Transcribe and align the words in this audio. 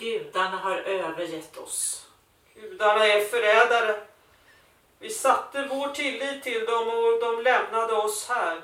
gudarna 0.00 0.56
har 0.56 0.76
övergett 0.76 1.56
oss. 1.56 2.06
Gudarna 2.54 3.06
är 3.06 3.24
förrädare. 3.24 4.00
Vi 4.98 5.10
satte 5.10 5.66
vår 5.70 5.88
tillit 5.88 6.42
till 6.42 6.64
dem 6.66 6.88
och 6.88 7.20
de 7.20 7.42
lämnade 7.42 7.92
oss 7.92 8.28
här. 8.28 8.62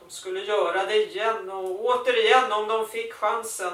De 0.00 0.10
skulle 0.10 0.40
göra 0.40 0.86
det 0.86 0.96
igen 0.96 1.50
och 1.50 1.84
återigen 1.84 2.52
om 2.52 2.68
de 2.68 2.88
fick 2.88 3.12
chansen. 3.12 3.72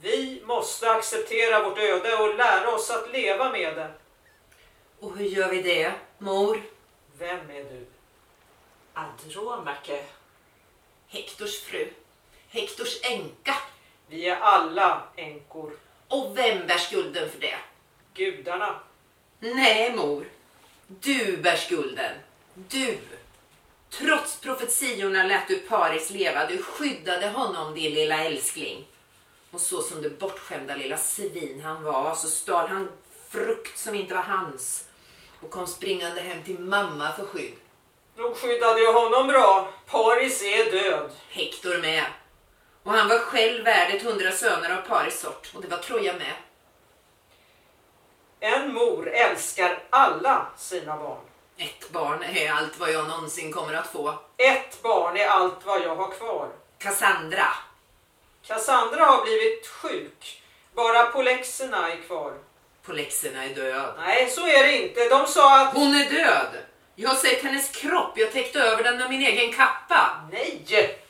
Vi 0.00 0.42
måste 0.44 0.90
acceptera 0.90 1.62
vårt 1.68 1.78
öde 1.78 2.16
och 2.16 2.34
lära 2.34 2.74
oss 2.74 2.90
att 2.90 3.12
leva 3.12 3.52
med 3.52 3.76
det. 3.76 3.90
Och 5.00 5.16
hur 5.16 5.24
gör 5.26 5.48
vi 5.48 5.62
det, 5.62 5.92
mor? 6.18 6.62
Vem 7.18 7.50
är 7.50 7.64
du? 7.64 7.86
Andromache. 8.94 10.04
Hektors 11.08 11.60
fru. 11.60 11.88
Hektors 12.48 13.00
änka. 13.02 13.45
Alla 14.76 15.02
änkor. 15.16 15.72
Och 16.08 16.38
vem 16.38 16.66
bär 16.66 16.78
skulden 16.78 17.30
för 17.30 17.40
det? 17.40 17.56
Gudarna. 18.14 18.80
Nej, 19.40 19.96
mor. 19.96 20.24
Du 20.86 21.36
bär 21.36 21.56
skulden. 21.56 22.12
Du. 22.54 22.98
Trots 23.90 24.40
profetiorna 24.40 25.22
lät 25.22 25.48
du 25.48 25.58
Paris 25.58 26.10
leva. 26.10 26.46
Du 26.46 26.62
skyddade 26.62 27.28
honom, 27.28 27.74
din 27.74 27.94
lilla 27.94 28.24
älskling. 28.24 28.86
Och 29.50 29.60
så 29.60 29.82
som 29.82 30.02
det 30.02 30.18
bortskämda 30.18 30.76
lilla 30.76 30.96
svin 30.96 31.60
han 31.64 31.82
var 31.82 32.14
så 32.14 32.28
stal 32.28 32.68
han 32.68 32.88
frukt 33.28 33.78
som 33.78 33.94
inte 33.94 34.14
var 34.14 34.22
hans 34.22 34.88
och 35.40 35.50
kom 35.50 35.66
springande 35.66 36.20
hem 36.20 36.42
till 36.42 36.58
mamma 36.58 37.12
för 37.12 37.24
skydd. 37.24 37.54
Nog 38.16 38.36
skyddade 38.36 38.80
jag 38.80 38.92
honom 38.92 39.26
bra. 39.26 39.72
Paris 39.86 40.42
är 40.42 40.70
död. 40.72 41.10
Hektor 41.30 41.65
med. 41.65 41.65
Och 42.86 42.92
han 42.92 43.08
var 43.08 43.18
själv 43.18 43.64
värd 43.64 43.94
ett 43.94 44.02
hundra 44.02 44.32
söner 44.32 44.78
av 44.78 44.82
Paris 44.82 45.20
sort 45.20 45.50
och 45.54 45.62
det 45.62 45.68
var 45.68 45.78
Troja 45.78 46.12
med. 46.12 46.32
En 48.40 48.74
mor 48.74 49.08
älskar 49.08 49.78
alla 49.90 50.46
sina 50.56 50.96
barn. 50.96 51.20
Ett 51.56 51.90
barn 51.90 52.22
är 52.22 52.52
allt 52.52 52.78
vad 52.78 52.92
jag 52.92 53.08
någonsin 53.08 53.52
kommer 53.52 53.74
att 53.74 53.92
få. 53.92 54.14
Ett 54.36 54.82
barn 54.82 55.16
är 55.16 55.26
allt 55.26 55.58
vad 55.64 55.82
jag 55.82 55.96
har 55.96 56.10
kvar. 56.10 56.48
Cassandra. 56.78 57.46
Cassandra 58.46 59.04
har 59.04 59.24
blivit 59.24 59.66
sjuk. 59.66 60.42
Bara 60.74 61.06
polexerna 61.06 61.92
är 61.92 61.96
kvar. 61.96 62.34
Polexerna 62.82 63.44
är 63.44 63.54
död. 63.54 63.94
Nej, 63.98 64.30
så 64.30 64.46
är 64.46 64.62
det 64.62 64.82
inte. 64.82 65.08
De 65.08 65.26
sa 65.26 65.60
att... 65.60 65.74
Hon 65.74 65.94
är 65.94 66.10
död. 66.10 66.50
Jag 66.94 67.08
har 67.08 67.16
sett 67.16 67.42
hennes 67.42 67.70
kropp. 67.70 68.18
Jag 68.18 68.32
täckte 68.32 68.60
över 68.60 68.84
den 68.84 68.96
med 68.96 69.10
min 69.10 69.22
egen 69.22 69.52
kappa. 69.52 70.20
Nej! 70.32 71.02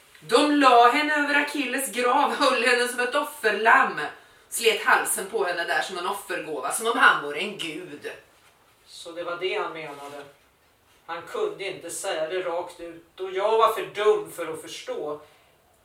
La 0.69 0.89
henne 0.91 1.15
över 1.15 1.35
Achilles 1.35 1.91
grav, 1.91 2.35
höll 2.35 2.63
henne 2.63 2.87
som 2.87 2.99
ett 2.99 3.15
offerlamm. 3.15 4.01
Slet 4.49 4.85
halsen 4.85 5.25
på 5.25 5.43
henne 5.43 5.63
där 5.63 5.81
som 5.81 5.97
en 5.97 6.07
offergåva, 6.07 6.71
som 6.71 6.87
om 6.87 6.97
han 6.97 7.23
vore 7.23 7.39
en 7.39 7.57
gud. 7.57 8.11
Så 8.85 9.11
det 9.11 9.23
var 9.23 9.37
det 9.37 9.57
han 9.57 9.73
menade. 9.73 10.23
Han 11.05 11.21
kunde 11.21 11.63
inte 11.67 11.89
säga 11.89 12.27
det 12.27 12.41
rakt 12.41 12.79
ut 12.79 13.19
och 13.19 13.31
jag 13.31 13.57
var 13.57 13.73
för 13.73 13.85
dum 13.85 14.31
för 14.31 14.53
att 14.53 14.61
förstå. 14.61 15.19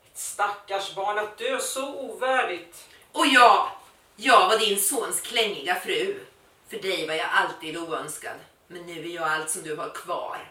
Ett 0.07 0.19
stackars 0.19 0.95
barn 0.95 1.19
att 1.19 1.39
dö 1.39 1.59
så 1.59 1.95
ovärdigt. 1.95 2.89
Och 3.13 3.27
jag, 3.27 3.69
jag 4.17 4.49
var 4.49 4.59
din 4.59 4.81
sons 4.81 5.21
klängiga 5.21 5.75
fru. 5.75 6.21
För 6.69 6.79
dig 6.79 7.07
var 7.07 7.15
jag 7.15 7.29
alltid 7.33 7.77
oönskad. 7.77 8.37
Men 8.67 8.87
nu 8.87 9.11
är 9.11 9.15
jag 9.15 9.29
allt 9.29 9.51
som 9.51 9.63
du 9.63 9.77
har 9.77 9.91
kvar. 9.91 10.51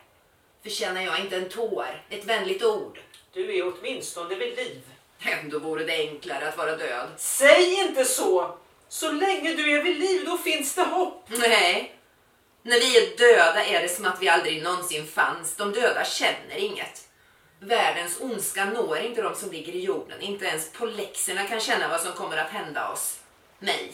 Förtjänar 0.64 1.02
jag 1.02 1.20
inte 1.20 1.38
en 1.38 1.50
tår, 1.50 2.04
ett 2.10 2.26
vänligt 2.26 2.64
ord? 2.64 3.00
Du 3.34 3.58
är 3.58 3.74
åtminstone 3.74 4.36
vid 4.36 4.56
liv. 4.56 4.82
Ändå 5.20 5.60
vore 5.60 5.84
det 5.84 5.94
enklare 5.94 6.48
att 6.48 6.58
vara 6.58 6.76
död. 6.76 7.10
Säg 7.18 7.74
inte 7.74 8.06
så! 8.06 8.58
Så 8.90 9.12
länge 9.12 9.54
du 9.54 9.72
är 9.72 9.84
vid 9.84 10.00
liv, 10.00 10.26
då 10.26 10.38
finns 10.38 10.76
det 10.76 10.84
hopp. 10.84 11.26
Nej. 11.30 11.96
När 12.64 12.80
vi 12.80 12.98
är 12.98 13.18
döda 13.18 13.66
är 13.66 13.82
det 13.82 13.90
som 13.90 14.06
att 14.06 14.22
vi 14.22 14.30
aldrig 14.30 14.64
någonsin 14.64 15.08
fanns. 15.08 15.56
De 15.56 15.72
döda 15.72 16.06
känner 16.06 16.58
inget. 16.58 17.08
Världens 17.60 18.22
ondska 18.22 18.66
når 18.66 18.98
inte 18.98 19.22
de 19.22 19.36
som 19.36 19.52
ligger 19.52 19.74
i 19.74 19.84
jorden. 19.84 20.22
Inte 20.22 20.46
ens 20.46 20.72
polexerna 20.72 21.48
kan 21.48 21.60
känna 21.60 21.88
vad 21.88 22.02
som 22.02 22.14
kommer 22.14 22.38
att 22.38 22.50
hända 22.50 22.92
oss. 22.92 23.20
Mig. 23.60 23.94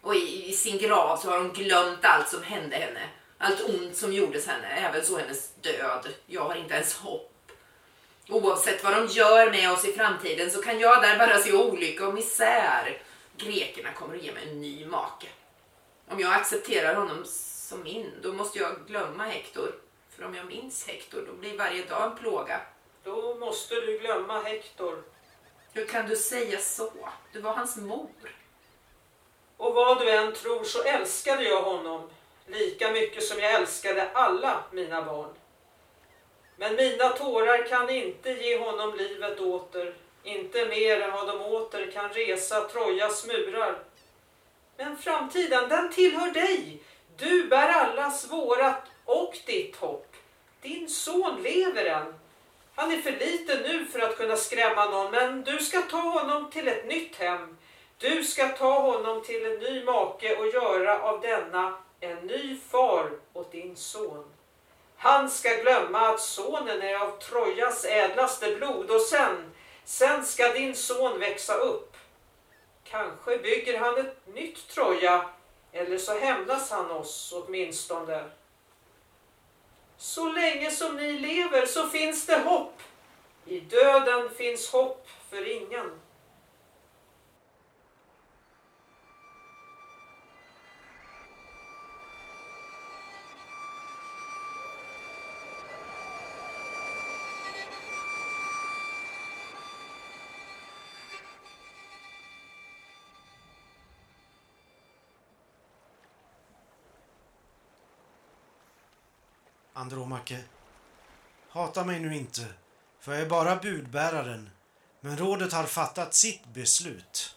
Och 0.00 0.14
i, 0.14 0.48
i 0.48 0.52
sin 0.52 0.78
grav 0.78 1.16
så 1.16 1.30
har 1.30 1.38
hon 1.38 1.52
glömt 1.52 2.04
allt 2.04 2.28
som 2.28 2.42
hände 2.42 2.76
henne. 2.76 3.08
Allt 3.38 3.60
ont 3.60 3.96
som 3.96 4.12
gjordes 4.12 4.46
henne, 4.46 4.68
även 4.68 5.04
så 5.04 5.18
hennes 5.18 5.54
död. 5.54 6.08
Jag 6.26 6.44
har 6.44 6.54
inte 6.54 6.74
ens 6.74 6.94
hopp. 6.94 7.29
Oavsett 8.30 8.84
vad 8.84 8.92
de 8.92 9.06
gör 9.06 9.50
med 9.50 9.72
oss 9.72 9.84
i 9.84 9.92
framtiden 9.92 10.50
så 10.50 10.62
kan 10.62 10.80
jag 10.80 11.02
där 11.02 11.18
bara 11.18 11.38
se 11.38 11.52
olycka 11.52 12.08
och 12.08 12.14
misär. 12.14 13.02
Grekerna 13.36 13.92
kommer 13.92 14.16
att 14.16 14.22
ge 14.22 14.32
mig 14.32 14.48
en 14.48 14.60
ny 14.60 14.86
make. 14.86 15.26
Om 16.08 16.20
jag 16.20 16.34
accepterar 16.34 16.94
honom 16.94 17.24
som 17.24 17.82
min, 17.82 18.12
då 18.22 18.32
måste 18.32 18.58
jag 18.58 18.86
glömma 18.86 19.24
Hector. 19.24 19.74
För 20.16 20.24
om 20.24 20.34
jag 20.34 20.46
minns 20.46 20.86
Hector, 20.86 21.24
då 21.26 21.32
blir 21.32 21.58
varje 21.58 21.84
dag 21.84 22.10
en 22.10 22.16
plåga. 22.16 22.60
Då 23.04 23.34
måste 23.34 23.74
du 23.74 23.98
glömma 23.98 24.42
Hector. 24.42 25.02
Hur 25.72 25.86
kan 25.86 26.08
du 26.08 26.16
säga 26.16 26.58
så? 26.58 26.92
Du 27.32 27.40
var 27.40 27.52
hans 27.52 27.76
mor. 27.76 28.34
Och 29.56 29.74
vad 29.74 30.00
du 30.00 30.10
än 30.10 30.34
tror 30.34 30.64
så 30.64 30.82
älskade 30.82 31.42
jag 31.42 31.62
honom 31.62 32.10
lika 32.46 32.92
mycket 32.92 33.22
som 33.22 33.38
jag 33.38 33.54
älskade 33.54 34.10
alla 34.12 34.64
mina 34.72 35.02
barn. 35.02 35.34
Men 36.60 36.76
mina 36.76 37.08
tårar 37.08 37.68
kan 37.68 37.90
inte 37.90 38.30
ge 38.30 38.58
honom 38.58 38.94
livet 38.94 39.40
åter, 39.40 39.94
inte 40.22 40.66
mer 40.66 41.00
än 41.00 41.12
vad 41.12 41.26
de 41.26 41.42
åter 41.42 41.90
kan 41.90 42.08
resa 42.08 42.60
Trojas 42.60 43.26
murar. 43.26 43.78
Men 44.76 44.98
framtiden, 44.98 45.68
den 45.68 45.92
tillhör 45.92 46.30
dig. 46.30 46.82
Du 47.16 47.48
bär 47.48 47.68
allas 47.68 48.30
vårat 48.30 48.82
och 49.04 49.38
ditt 49.46 49.76
hopp. 49.76 50.16
Din 50.60 50.88
son 50.88 51.42
lever 51.42 51.84
än. 51.84 52.14
Han 52.74 52.92
är 52.92 53.02
för 53.02 53.12
liten 53.12 53.62
nu 53.62 53.84
för 53.84 54.00
att 54.00 54.16
kunna 54.16 54.36
skrämma 54.36 54.84
någon, 54.84 55.10
men 55.10 55.42
du 55.42 55.58
ska 55.58 55.82
ta 55.82 56.00
honom 56.00 56.50
till 56.50 56.68
ett 56.68 56.86
nytt 56.86 57.16
hem. 57.16 57.56
Du 57.98 58.24
ska 58.24 58.48
ta 58.48 58.80
honom 58.80 59.22
till 59.22 59.46
en 59.46 59.58
ny 59.58 59.84
make 59.84 60.36
och 60.36 60.46
göra 60.46 61.02
av 61.02 61.20
denna 61.20 61.74
en 62.00 62.26
ny 62.26 62.56
far 62.70 63.10
åt 63.32 63.52
din 63.52 63.76
son. 63.76 64.24
Han 65.02 65.30
ska 65.30 65.48
glömma 65.48 66.08
att 66.08 66.20
sonen 66.20 66.82
är 66.82 66.94
av 66.94 67.18
Trojas 67.18 67.84
ädlaste 67.84 68.54
blod 68.56 68.90
och 68.90 69.00
sen, 69.00 69.52
sen 69.84 70.26
ska 70.26 70.52
din 70.52 70.76
son 70.76 71.20
växa 71.20 71.54
upp. 71.54 71.96
Kanske 72.84 73.38
bygger 73.38 73.78
han 73.78 73.98
ett 73.98 74.26
nytt 74.26 74.68
Troja 74.68 75.30
eller 75.72 75.98
så 75.98 76.18
hämnas 76.18 76.70
han 76.70 76.90
oss 76.90 77.32
åtminstone. 77.36 78.24
Så 79.96 80.32
länge 80.32 80.70
som 80.70 80.96
ni 80.96 81.12
lever 81.12 81.66
så 81.66 81.88
finns 81.88 82.26
det 82.26 82.38
hopp. 82.38 82.82
I 83.46 83.60
döden 83.60 84.30
finns 84.30 84.72
hopp 84.72 85.08
för 85.30 85.48
ingen. 85.56 86.00
Andromache. 109.80 110.44
Hata 111.48 111.84
mig 111.84 112.00
nu 112.00 112.16
inte, 112.16 112.46
för 113.00 113.12
jag 113.12 113.20
är 113.22 113.28
bara 113.28 113.56
budbäraren. 113.56 114.50
Men 115.00 115.16
rådet 115.18 115.52
har 115.52 115.64
fattat 115.64 116.14
sitt 116.14 116.46
beslut. 116.46 117.36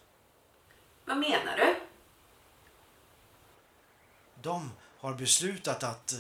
Vad 1.05 1.17
menar 1.17 1.57
du? 1.57 1.75
De 4.41 4.71
har 4.99 5.13
beslutat 5.13 5.83
att... 5.83 6.13
eh, 6.13 6.19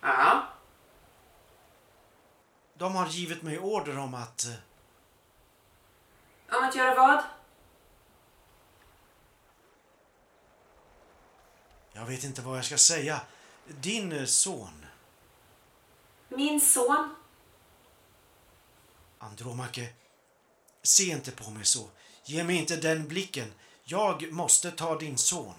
Ja, 0.00 0.46
De 2.74 2.94
har 2.96 3.06
givit 3.06 3.42
mig 3.42 3.58
order 3.58 3.98
om 3.98 4.14
att... 4.14 4.44
eh, 4.44 4.54
om 6.58 6.64
att 6.64 6.74
göra 6.74 6.94
vad? 6.94 7.24
Jag 11.92 12.04
vet 12.06 12.24
inte 12.24 12.42
vad 12.42 12.58
jag 12.58 12.64
ska 12.64 12.78
säga. 12.78 13.20
Din 13.68 14.12
eh, 14.12 14.24
son, 14.24 14.86
Min 16.28 16.60
son? 16.60 17.14
Andromache. 19.18 19.88
Se 20.82 21.02
inte 21.04 21.30
på 21.32 21.50
mig 21.50 21.64
så. 21.64 21.88
Ge 22.24 22.44
mig 22.44 22.56
inte 22.56 22.76
den 22.76 23.08
blicken. 23.08 23.52
Jag 23.84 24.32
måste 24.32 24.70
ta 24.70 24.98
din 24.98 25.18
son. 25.18 25.54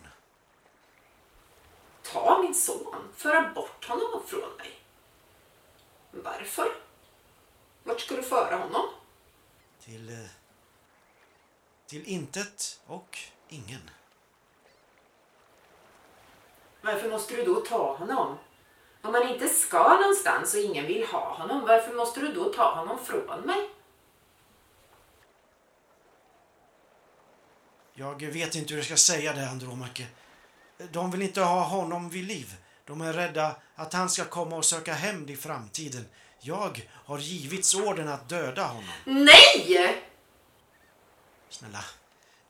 Ta 2.04 2.42
min 2.44 2.56
son, 2.56 3.08
föra 3.16 3.54
bort 3.54 3.86
honom 3.86 4.24
från 4.28 4.56
mig. 4.58 4.80
Varför? 6.12 6.68
Vart 7.84 8.02
ska 8.02 8.16
du 8.16 8.24
föra 8.24 8.56
honom? 8.56 8.86
Till... 9.80 10.10
eh, 10.10 10.30
till 11.90 12.04
intet 12.06 12.82
och 12.86 13.20
ingen. 13.50 13.90
Varför 16.94 17.10
måste 17.10 17.36
du 17.36 17.44
då 17.44 17.56
ta 17.56 17.96
honom? 17.96 18.38
Om 19.02 19.12
man 19.12 19.28
inte 19.28 19.50
ska 19.50 20.00
någonstans 20.00 20.54
och 20.54 20.60
ingen 20.60 20.86
vill 20.86 21.06
ha 21.06 21.34
honom, 21.36 21.62
varför 21.62 21.94
måste 21.94 22.20
du 22.20 22.34
då 22.34 22.54
ta 22.54 22.76
honom 22.76 23.00
från 23.06 23.42
mig? 23.42 23.70
Jag 27.94 28.22
vet 28.22 28.56
inte 28.56 28.74
hur 28.74 28.80
jag 28.80 28.86
ska 28.86 28.98
säga 28.98 29.34
det, 29.34 29.50
Andromache. 29.50 30.06
De 30.92 31.12
vill 31.12 31.22
inte 31.22 31.42
ha 31.42 31.64
honom 31.64 32.10
vid 32.10 32.24
liv. 32.24 32.56
De 32.86 33.02
är 33.02 33.14
rädda 33.14 33.56
att 33.76 33.94
han 33.94 34.10
ska 34.10 34.26
komma 34.26 34.56
och 34.56 34.66
söka 34.66 34.94
hämnd 34.94 35.30
i 35.30 35.36
framtiden. 35.36 36.06
Jag 36.40 36.88
har 36.92 37.20
givits 37.20 37.76
orden 37.76 38.08
att 38.08 38.30
döda 38.30 38.66
honom. 38.66 38.94
Nej! 39.06 40.04
Snälla, 41.50 41.84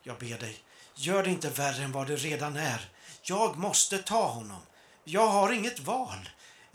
jag 0.03 0.17
ber 0.17 0.37
dig. 0.37 0.57
Gör 0.95 1.23
det 1.23 1.29
inte 1.29 1.49
värre 1.49 1.83
än 1.83 1.91
vad 1.91 2.07
det 2.07 2.15
redan 2.15 2.57
är. 2.57 2.89
Jag 3.21 3.57
måste 3.57 3.97
ta 3.97 4.27
honom. 4.27 4.61
Jag 5.03 5.27
har 5.27 5.51
inget 5.51 5.79
val. 5.79 6.29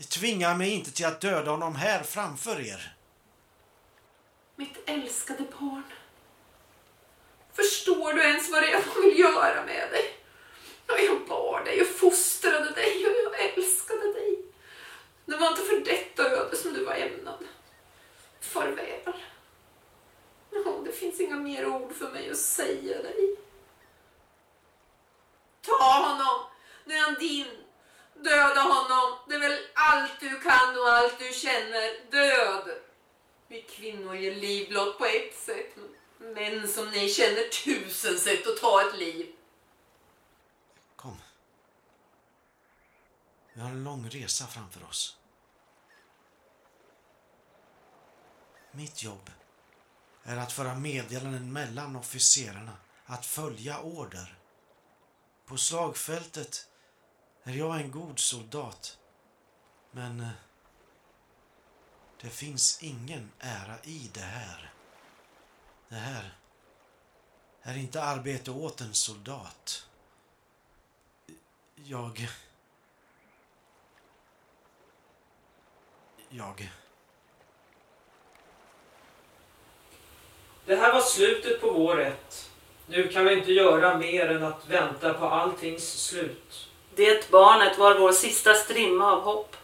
Tvinga 0.08 0.54
mig 0.54 0.70
inte 0.70 0.90
till 0.90 1.06
att 1.06 1.20
döda 1.20 1.50
honom 1.50 1.74
här 1.74 2.02
framför 2.02 2.60
er. 2.60 2.96
Mitt 4.56 4.76
älskade 4.86 5.44
barn. 5.60 5.82
Förstår 7.52 8.12
du 8.12 8.22
ens 8.22 8.50
vad 8.50 8.62
det 8.62 8.68
är 8.68 8.72
jag 8.72 9.02
vill 9.02 9.18
göra 9.18 9.64
med 9.66 9.90
dig? 9.90 10.16
Jag 10.86 11.26
bar 11.28 11.64
dig 11.64 11.80
och 11.80 11.88
fostrade 11.88 12.70
dig 12.70 13.06
och 13.06 13.12
jag 13.24 13.40
älskade 13.40 14.12
dig. 14.12 14.44
Det 15.24 15.36
var 15.36 15.48
inte 15.48 15.62
för 15.62 15.80
detta 15.80 16.30
öde 16.30 16.56
som 16.56 16.72
du 16.72 16.84
var 16.84 16.94
ämnad. 16.94 17.44
Farväl. 18.40 19.12
Ja, 20.50 20.82
det 20.84 20.92
finns 20.92 21.20
inga 21.20 21.36
mer 21.36 21.66
ord 21.66 21.94
för 21.94 22.10
mig 22.10 22.30
att 22.30 22.36
säga 22.36 23.02
dig. 23.02 23.36
Ta 25.66 26.06
honom! 26.08 26.46
Nu 26.84 26.94
är 26.94 27.02
han 27.02 27.14
din. 27.14 27.46
Döda 28.14 28.60
honom. 28.60 29.18
Det 29.28 29.34
är 29.34 29.38
väl 29.38 29.58
allt 29.74 30.20
du 30.20 30.40
kan 30.40 30.78
och 30.78 30.83
allt 30.94 31.18
du 31.18 31.32
känner. 31.32 32.10
Död! 32.10 32.80
Vi 33.48 33.62
kvinnor 33.62 34.14
ger 34.14 34.34
liv 34.34 34.68
blott 34.68 34.98
på 34.98 35.04
ett 35.04 35.34
sätt. 35.38 35.76
Män 36.18 36.68
som 36.68 36.90
ni 36.90 37.08
känner 37.08 37.64
tusen 37.64 38.18
sätt 38.18 38.46
att 38.46 38.56
ta 38.56 38.88
ett 38.88 38.98
liv. 38.98 39.32
Kom. 40.96 41.18
Vi 43.52 43.60
har 43.60 43.70
en 43.70 43.84
lång 43.84 44.08
resa 44.08 44.46
framför 44.46 44.84
oss. 44.84 45.16
Mitt 48.70 49.02
jobb 49.02 49.30
är 50.22 50.36
att 50.36 50.52
föra 50.52 50.74
meddelanden 50.74 51.52
mellan 51.52 51.96
officerarna, 51.96 52.76
att 53.04 53.26
följa 53.26 53.80
order. 53.80 54.38
På 55.46 55.56
slagfältet 55.56 56.68
är 57.44 57.52
jag 57.52 57.80
en 57.80 57.90
god 57.90 58.18
soldat, 58.18 58.98
men 59.90 60.20
eh, 60.20 60.28
det 62.20 62.28
finns 62.28 62.82
ingen 62.82 63.32
ära 63.40 63.74
i 63.82 64.10
det 64.14 64.20
här. 64.20 64.70
Det 65.88 65.94
här 65.94 66.34
är 67.62 67.76
inte 67.76 68.02
arbete 68.02 68.50
åt 68.50 68.80
en 68.80 68.94
soldat. 68.94 69.86
Jag... 71.74 72.28
Jag... 76.28 76.70
Det 80.66 80.76
här 80.76 80.92
var 80.92 81.00
slutet 81.00 81.60
på 81.60 81.70
vår 81.70 81.96
rätt. 81.96 82.50
Nu 82.86 83.08
kan 83.08 83.24
vi 83.24 83.38
inte 83.38 83.52
göra 83.52 83.98
mer 83.98 84.30
än 84.30 84.44
att 84.44 84.68
vänta 84.68 85.14
på 85.14 85.26
alltings 85.26 86.06
slut. 86.06 86.68
Det 86.94 87.30
barnet 87.30 87.78
var 87.78 87.98
vår 87.98 88.12
sista 88.12 88.54
strimma 88.54 89.12
av 89.12 89.20
hopp. 89.20 89.56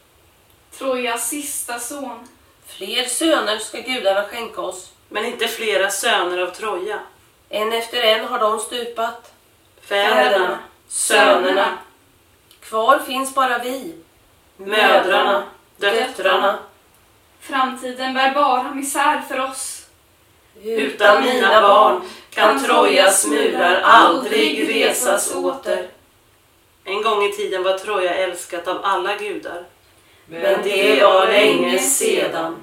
Trojas 0.71 1.29
sista 1.29 1.79
son. 1.79 2.29
Fler 2.77 3.05
söner 3.05 3.59
ska 3.59 3.79
gudarna 3.81 4.23
skänka 4.25 4.61
oss. 4.61 4.91
Men 5.09 5.25
inte 5.25 5.49
flera 5.49 5.91
söner 5.91 6.39
av 6.39 6.51
Troja. 6.51 7.01
En 7.49 7.73
efter 7.73 8.03
en 8.03 8.25
har 8.25 8.39
de 8.39 8.59
stupat. 8.59 9.33
Fäderna, 9.81 10.59
sönerna, 10.89 11.79
Kvar 12.61 12.99
finns 13.07 13.35
bara 13.35 13.59
vi. 13.59 13.95
mödrarna, 14.57 15.45
döttrarna. 15.77 16.59
Framtiden 17.41 18.15
bär 18.15 18.35
bara 18.35 18.75
misär 18.75 19.21
för 19.29 19.41
oss. 19.41 19.87
Utan 20.63 21.25
mina 21.25 21.63
barn 21.63 22.03
kan 22.31 22.65
Trojas 22.65 23.27
murar 23.27 23.81
aldrig 23.81 24.69
resas 24.69 25.35
åter. 25.35 25.89
En 26.85 27.03
gång 27.03 27.25
i 27.25 27.33
tiden 27.33 27.63
var 27.63 27.79
Troja 27.79 28.15
älskat 28.15 28.69
av 28.69 28.81
alla 28.85 29.17
gudar. 29.17 29.65
Men 30.31 30.63
det 30.63 31.03
var 31.03 31.27
länge 31.27 31.79
sedan. 31.79 32.57